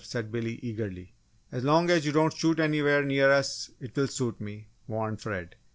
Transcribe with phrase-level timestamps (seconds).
[0.03, 1.13] said Billy, eagerly.
[1.51, 5.55] "As long as you don't shoot anywhere near us, it will suit me," warned Fred.